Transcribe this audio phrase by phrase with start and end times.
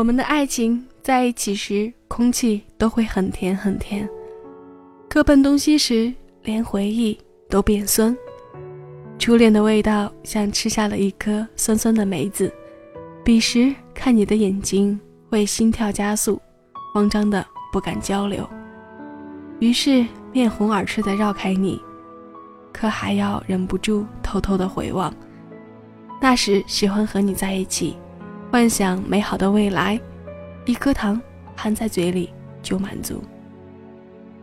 [0.00, 4.08] 我们的爱情在一起时，空气都会很甜很甜；
[5.10, 6.10] 各奔东西时，
[6.42, 7.18] 连回忆
[7.50, 8.16] 都变酸。
[9.18, 12.50] 初恋的味道像吃下了一颗酸酸的梅子，
[13.22, 16.40] 彼时看你的眼睛会心跳加速，
[16.94, 18.48] 慌张的不敢交流，
[19.58, 21.78] 于是面红耳赤的绕开你，
[22.72, 25.14] 可还要忍不住偷偷的回望。
[26.22, 27.98] 那时喜欢和你在一起，
[28.50, 29.98] 幻想美好的未来，
[30.66, 31.20] 一颗糖
[31.54, 32.30] 含在嘴里
[32.62, 33.22] 就满足。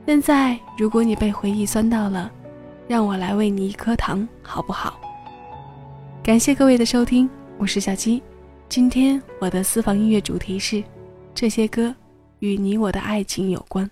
[0.06, 2.32] 现在如果你被回忆酸到了。
[2.88, 4.98] 让我来喂你一颗糖，好不好？
[6.24, 8.24] 感谢各位的收听，我是小七。
[8.70, 10.82] 今天我的私房音乐主题是：
[11.36, 11.94] 这些歌
[12.40, 13.92] 与你我的爱情有关。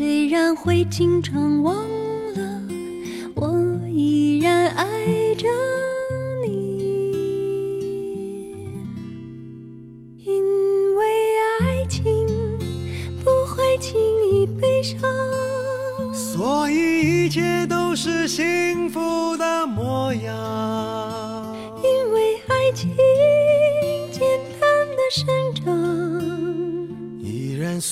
[0.00, 1.76] 虽然会经常忘
[2.34, 2.62] 了
[3.34, 4.86] 我依然爱
[5.34, 5.46] 着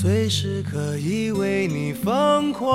[0.00, 2.70] 随时可以为你疯狂，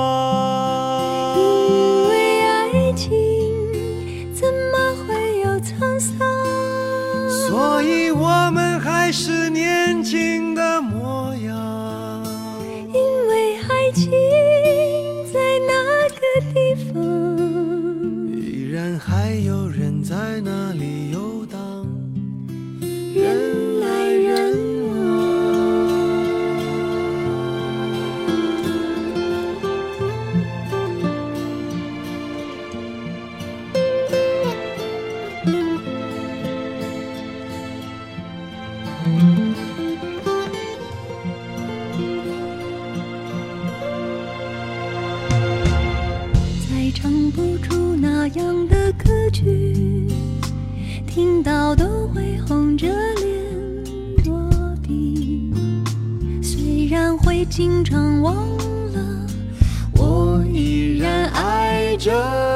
[62.03, 62.52] just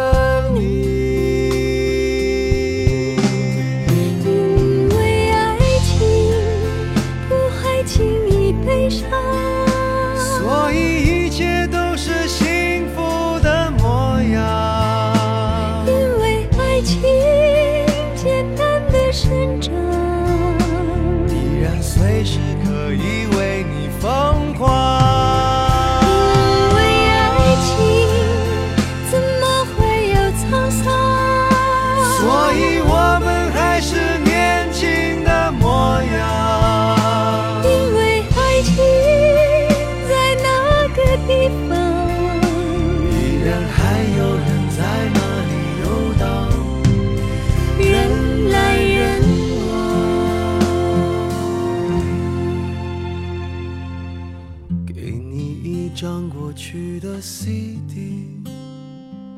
[56.58, 57.22] 爱着。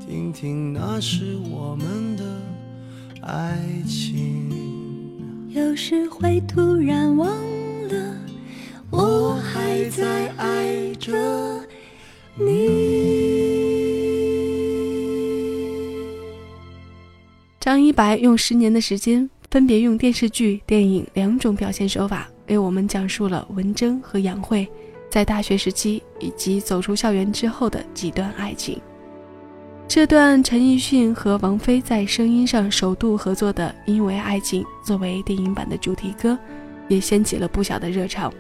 [0.08, 2.24] 听听，那是我们的
[3.22, 4.50] 爱情。
[5.50, 7.30] 有时会突然忘
[7.90, 8.16] 了，
[8.90, 11.12] 我还在爱着
[12.36, 13.20] 你。
[17.60, 24.66] 张一白用十年的时间，分别用电视剧、电影两种表现手法，为我们讲述了文征和杨慧
[25.10, 28.80] 在大学时期以及走出校园之后的几段爱情。
[29.88, 36.38] 这段陈奕迅和王菲在声音上首度合作的《因为爱情》作为电影版的主题歌，
[36.88, 38.32] 也掀起了不小的热潮。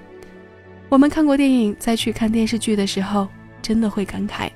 [0.89, 3.27] 我们看过电影，再去看电视剧的时候，
[3.63, 4.47] 真的会感慨，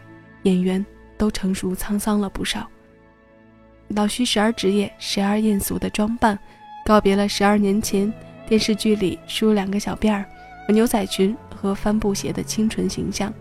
[0.44, 0.86] 演员
[1.18, 2.68] 都成熟沧桑了不少。
[3.89, 6.38] 老徐时而职业，时而艳俗的装扮，
[6.86, 8.12] 告别了十二年前
[8.48, 10.24] 电视剧里梳两个小辫儿、
[10.69, 13.33] 牛仔裙和帆布鞋的清纯形象。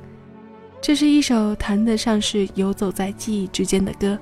[0.81, 4.17] 这是一首谈得上是游走在记忆之间的歌。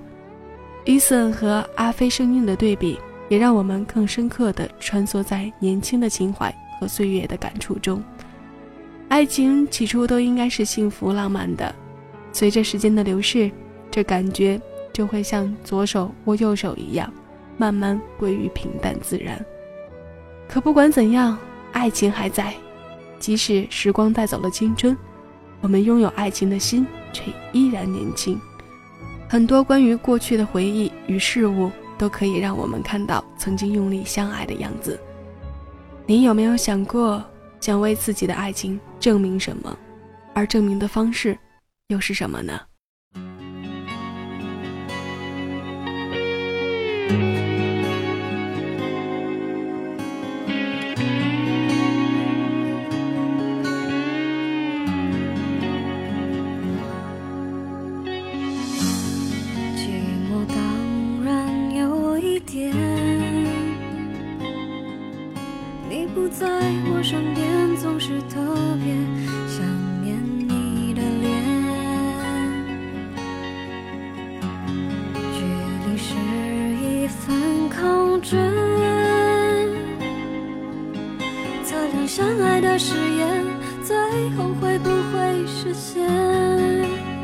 [0.86, 2.98] 伊森和阿飞声音的对比，
[3.28, 6.50] 也让我们更深刻地穿梭在年轻的情怀
[6.80, 8.02] 和岁月的感触中。
[9.08, 11.74] 爱情起初都应该是幸福浪漫的，
[12.32, 13.50] 随着时间的流逝，
[13.90, 14.58] 这感觉
[14.90, 17.12] 就会像左手握右手一样，
[17.58, 19.38] 慢慢归于平淡自然。
[20.48, 21.36] 可不管怎样，
[21.72, 22.54] 爱情还在，
[23.20, 24.96] 即使时光带走了青春，
[25.60, 28.40] 我们拥有爱情的心却依然年轻。
[29.28, 34.98] 很多关于过去的回忆与事物，都可以让我们看到曾经用力相爱的样子。
[36.06, 37.22] 你有没有想过？
[37.60, 39.76] 想为自己的爱情证明什么，
[40.32, 41.38] 而证明的方式
[41.88, 42.58] 又是什么呢？
[82.12, 83.46] 相爱的誓言
[83.84, 83.96] 最
[84.30, 87.19] 后会不会实现？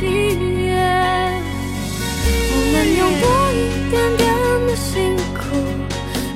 [0.00, 0.76] 毕业，
[2.50, 3.54] 我们用多一
[3.90, 4.26] 点点
[4.66, 5.40] 的辛苦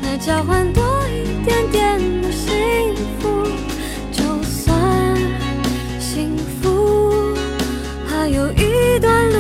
[0.03, 1.81] 来交换多一点点
[2.23, 2.51] 的幸
[3.21, 3.47] 福。
[4.11, 5.17] 就算
[6.01, 7.35] 幸福
[8.09, 9.37] 还有一段路，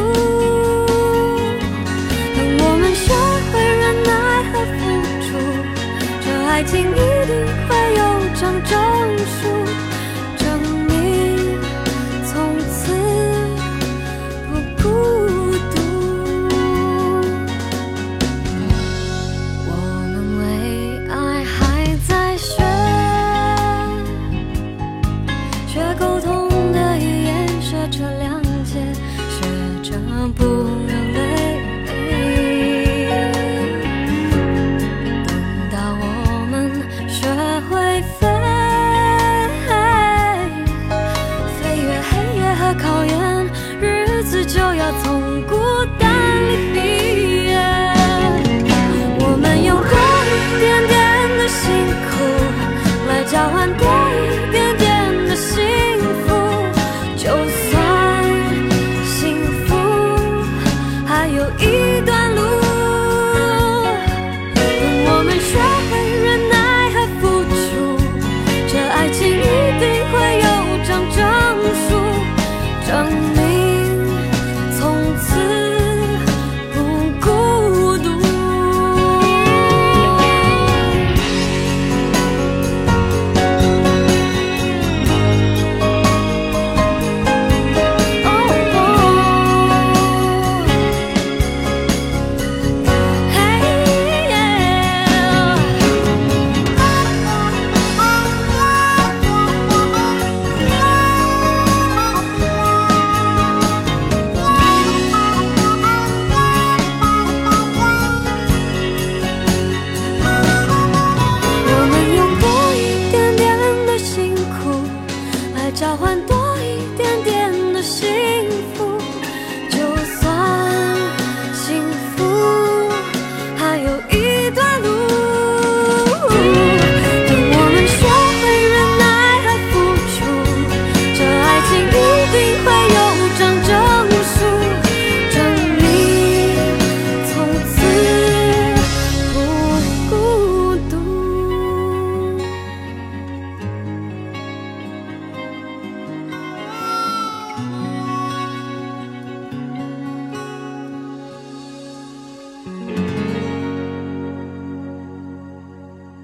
[2.36, 3.12] 等我们学
[3.52, 4.10] 会忍耐
[4.52, 4.80] 和付
[5.26, 5.28] 出，
[6.24, 6.92] 这爱情一
[7.26, 7.30] 定
[7.69, 8.00] 会有
[8.36, 8.42] 长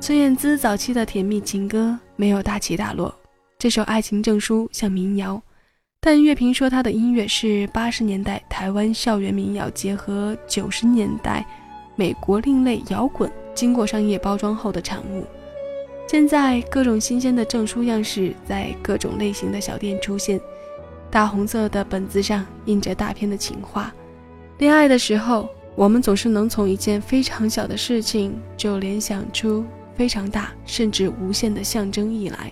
[0.09, 3.15] 孙燕姿早期的甜蜜情歌没有大起大落，
[3.59, 5.39] 这首《爱情证书》像民谣，
[6.01, 11.47] 但乐评说她的音乐是八十年代台湾校园民谣结合九十年代
[11.95, 15.27] 美国另类摇滚，经过商业包装后的产物。
[16.07, 20.41] 现在各种新鲜的证书样式在各种类型的小店出现，
[21.11, 23.93] 大红色的本子上印着大片的情话。
[24.57, 29.63] 恋爱的时候，我们总是能从一件非常小的事情就联想出
[29.99, 32.51] 非常大甚至无限的象征意来。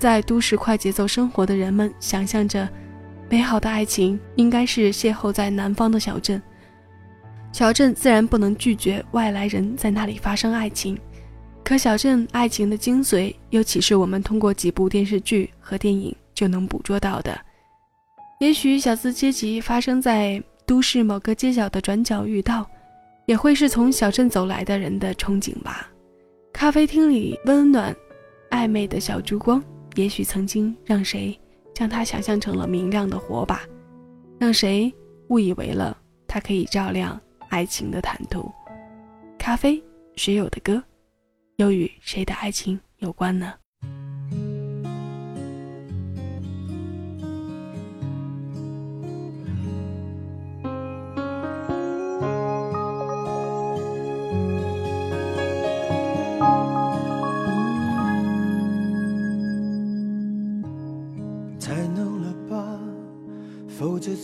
[0.00, 2.68] 在都市快节奏生活的人们想象着，
[3.28, 6.42] 美好的爱情应该是邂逅在南方的小镇。
[7.52, 10.98] 小镇自然不能拒绝外来人在那里发生爱情，
[11.62, 17.38] 可小镇爱情的精髓又岂是我们通过几部电视剧和电影就能捕捉到的？
[18.40, 22.68] 也许小资阶级发生在都市某个街角的转角遇到，
[23.26, 25.88] 也会是从小镇走来的人的憧憬吧。
[26.52, 27.94] 咖啡厅里温暖、
[28.50, 29.62] 暧昧的小烛光。
[29.96, 31.36] 也许曾经让谁
[31.74, 33.62] 将它想象成了明亮的火把，
[34.38, 34.92] 让谁
[35.28, 35.96] 误以为了
[36.28, 38.50] 它可以照亮爱情的坦途。
[39.36, 39.82] 咖啡，
[40.14, 40.80] 谁有的歌，
[41.56, 43.52] 又与谁的爱情有关呢？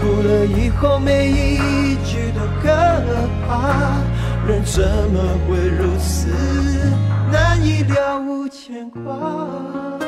[0.00, 2.68] 哭了以后，每一句都可
[3.46, 4.00] 怕。
[4.46, 6.28] 人怎么会如此
[7.30, 10.07] 难以了无牵挂？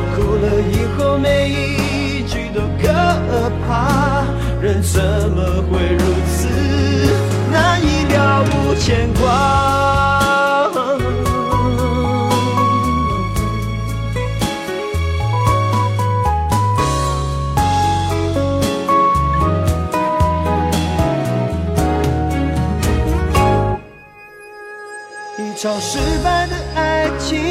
[0.21, 2.87] 哭了以后，每一句都可
[3.67, 4.23] 怕。
[4.61, 5.01] 人怎
[5.31, 6.47] 么会如此
[7.51, 9.21] 难以了无牵挂？
[25.39, 27.50] 一场失败的爱情。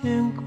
[0.00, 0.44] 牵挂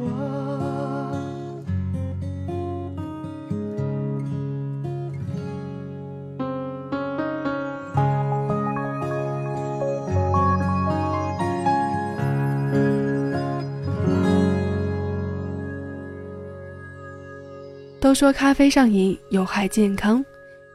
[17.99, 20.23] 都说咖啡上瘾有害健康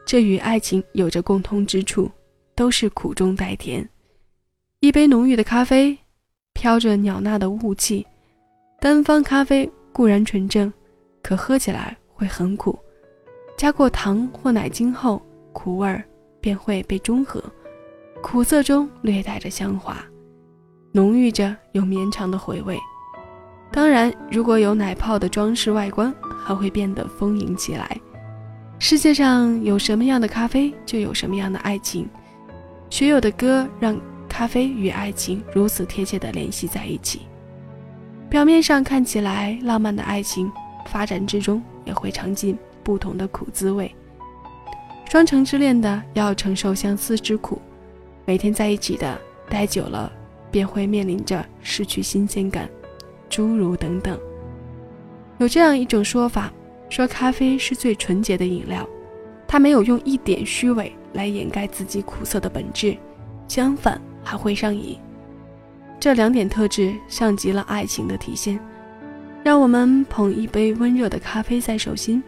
[0.05, 2.09] 这与爱情有着共通之处
[2.55, 3.87] 都是苦中带甜。
[4.79, 5.97] 一杯浓郁的咖啡
[6.53, 8.05] 飘着袅娜的雾气
[8.79, 10.71] 单方咖啡固然纯正，
[11.23, 12.77] 可喝起来会很苦。
[13.57, 15.19] 加过糖或奶精后，
[15.51, 16.03] 苦味儿
[16.39, 17.43] 便会被中和，
[18.21, 19.97] 苦涩中略带着香滑，
[20.91, 22.77] 浓郁着又绵长的回味。
[23.71, 26.13] 当然，如果有奶泡的装饰外观，
[26.45, 27.99] 还会变得丰盈起来。
[28.77, 32.07] 世界上有什么样的咖啡，就有什么样的爱情。
[32.91, 37.21] 学友的歌让咖啡与爱情如此贴切地联系在一起。
[38.29, 40.51] 表面上看起来浪漫的爱情，
[40.87, 43.93] 发展之中也会尝尽不同的苦滋味。
[45.09, 47.61] 双城之恋的要承受相思之苦，
[48.25, 49.17] 每天在一起的
[49.49, 50.11] 待久了，
[50.51, 52.69] 便会面临着失去新鲜感。
[53.29, 54.19] 诸如等等，
[55.37, 56.51] 有这样一种说法，
[56.89, 58.87] 说咖啡是最纯洁的饮料，
[59.47, 62.97] 它没有用一点虚伪来掩盖自己苦涩的本质，
[63.47, 64.97] 相反还会上瘾。
[65.99, 68.59] 这两点特质像极了爱情的体现。
[69.43, 72.21] 让我们捧一杯温热的咖啡在手心，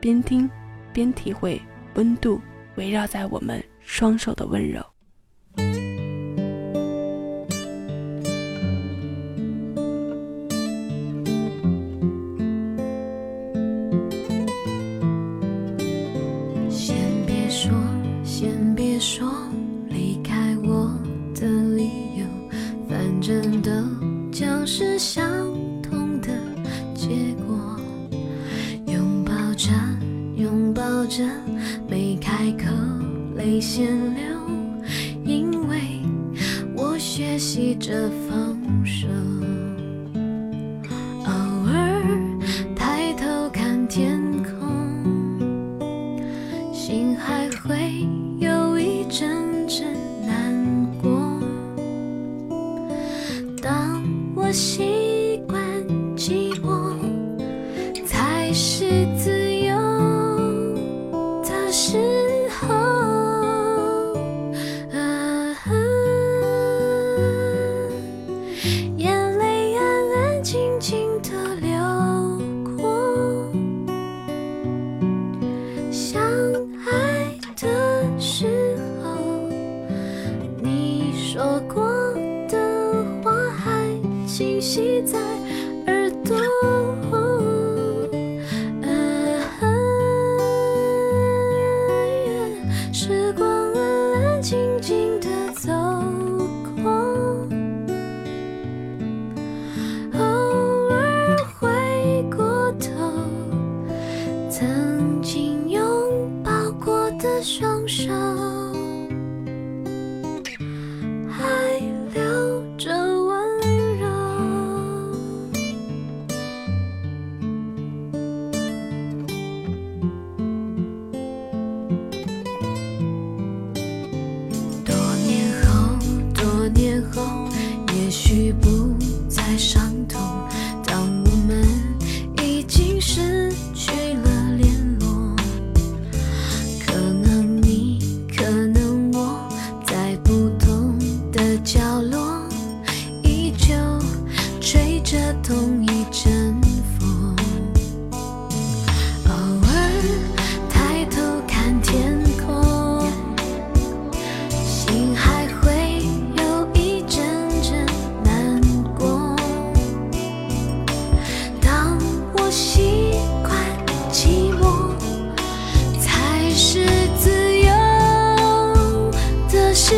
[0.00, 0.50] 边听
[0.92, 1.60] 边体会
[1.94, 2.40] 温度
[2.76, 4.82] 围绕在我们双手的温柔。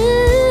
[0.05, 0.44] you.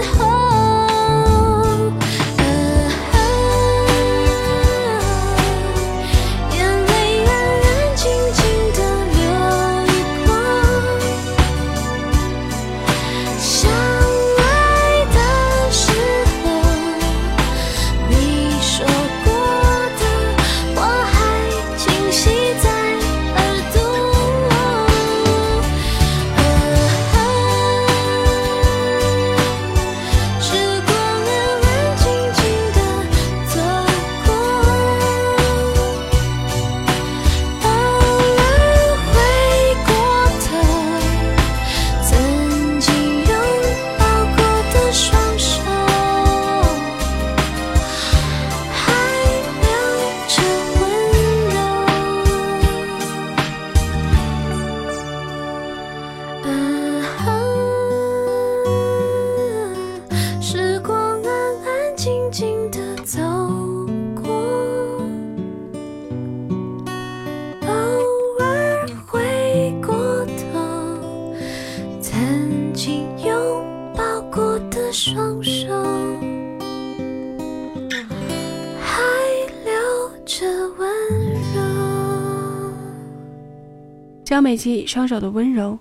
[84.43, 85.79] 美琪双手的温柔。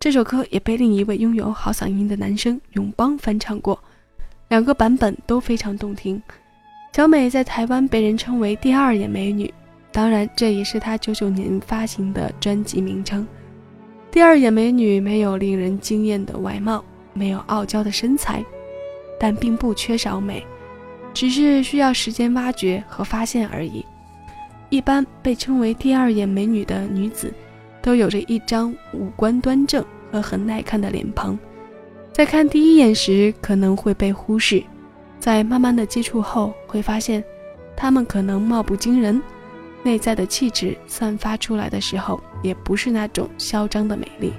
[0.00, 3.78] 这首歌也被另一位拥有好嗓音的男生永邦翻唱过，
[4.48, 6.20] 两个版本都非常动听。
[6.92, 9.52] 小美在台湾被人称为“第二眼美女”，
[9.92, 13.24] 当然这也是她九九年发行的专辑名称。
[14.10, 18.44] 第二眼美女没有令人惊艳的外貌，没有傲娇的身材，
[19.20, 20.44] 但并不缺少美，
[21.14, 23.84] 只是需要时间挖掘和发现而已。
[24.68, 27.32] 一般被称为“第二眼美女”的女子，
[27.82, 31.38] 都有着一张五官端正和很耐看的脸庞，
[32.12, 34.62] 在看第一眼时可能会被忽视，
[35.18, 37.22] 在慢慢的接触后会发现，
[37.76, 39.20] 他们可能貌不惊人，
[39.82, 44.32] 内在的气质散发出来的时候，也不是那种嚣张的美丽，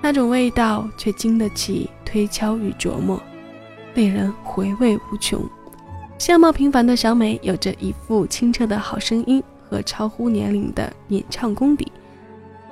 [0.00, 3.20] 那种味道却经得起推敲与琢磨，
[3.94, 5.40] 令人回味无穷。
[6.16, 11.90] 相貌平凡的小美有着一副清澈的好声音和超乎年龄的演唱功底，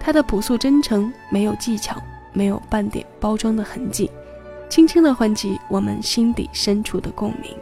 [0.05, 4.11] 他的朴素真诚没有技巧，没有半点包装的痕迹，
[4.69, 7.57] 轻轻的唤起我们心底深处的共鸣。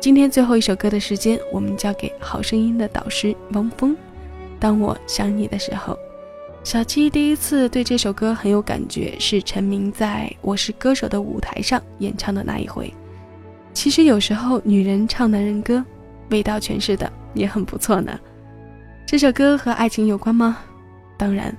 [0.00, 3.96] 今天最后一首歌的时间，我们交给好声音的导师汪峰。
[4.60, 5.98] 当我想你的时候，
[6.62, 12.94] 小七第一次对这首歌很有感觉，是陈明在我是歌手的舞台上演唱的那一回。
[13.74, 15.84] 其实有时候女人唱男人歌，
[16.30, 18.16] 味道诠释的也很不错呢。
[19.04, 20.58] 这首歌和爱情有关吗？
[21.18, 21.54] 当然，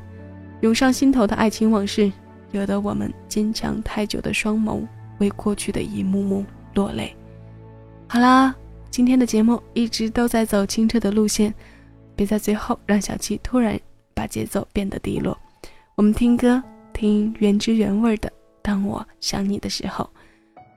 [0.62, 2.12] 涌上心头的爱情往事，
[2.52, 4.88] 惹得我们坚强太久的双眸
[5.20, 6.44] 为过去的一幕幕
[6.74, 7.14] 落泪。
[8.08, 8.56] 好啦，
[8.90, 11.54] 今天的节目一直都在走清澈的路线，
[12.16, 13.80] 别在最后让小七突然
[14.14, 15.38] 把节奏变得低落。
[15.96, 18.30] 我们听歌，听原汁原味的
[18.62, 20.10] 《当我想你的时候》。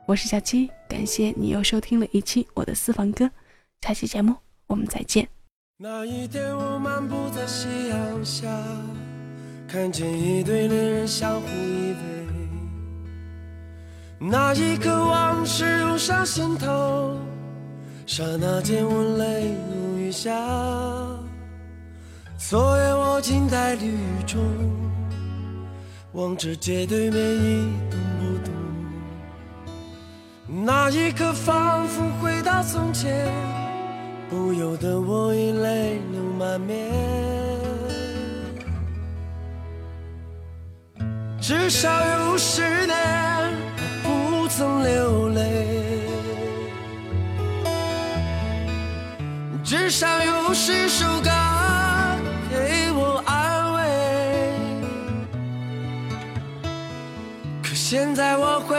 [0.06, 3.30] 我是小七，感谢你又收听了一期我的私房歌，
[3.80, 4.34] 下期节目
[4.66, 5.26] 我们再见。
[5.78, 8.46] 那一天我漫步在夕阳下，
[9.66, 11.96] 看见一对恋人相互依偎，
[14.20, 17.16] 那一刻往事涌上心头，
[18.06, 20.30] 刹那间我泪如雨下。
[22.36, 24.40] 昨夜我静在绿雨中，
[26.12, 28.52] 望着街对面一动不动。
[30.64, 33.26] 那一刻，仿佛回到从前，
[34.32, 36.90] 不由得我已泪流满面。
[41.38, 42.96] 至少有十年，
[44.02, 45.42] 我不曾流泪；
[49.62, 51.28] 至少有十首歌
[52.48, 53.80] 给我安慰。
[57.62, 58.78] 可现在我会。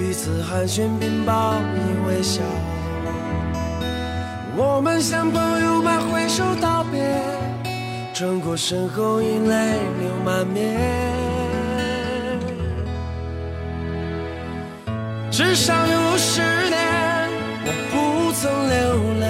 [0.00, 2.40] 彼此寒暄并报以微笑。
[4.56, 7.22] 我们像朋友般挥手道别，
[8.14, 10.80] 转过身后已泪流满面。
[15.30, 17.28] 至少有十年
[17.66, 18.80] 我不曾流
[19.20, 19.28] 泪，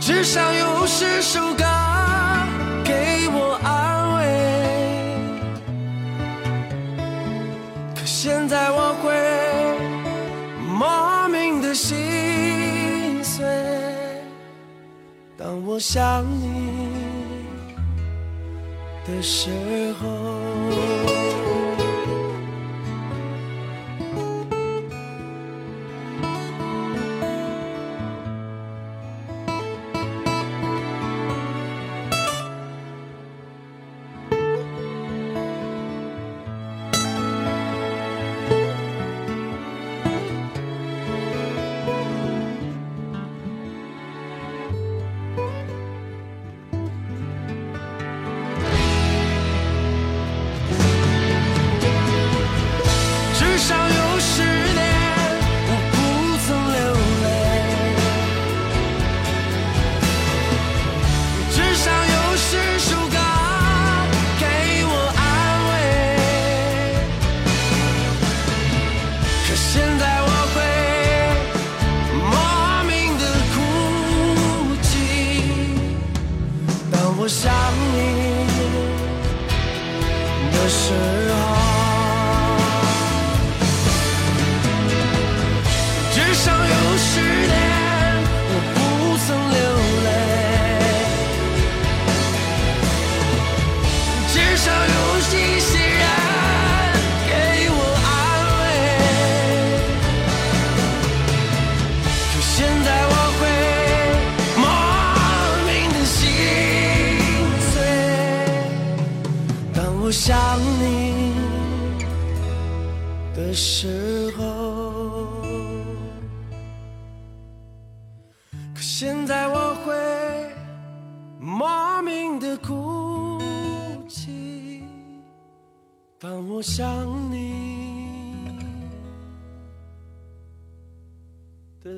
[0.00, 1.67] 至少有十首歌。
[15.78, 16.90] 我想你
[19.06, 21.17] 的时候。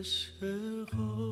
[0.02, 1.29] 时候。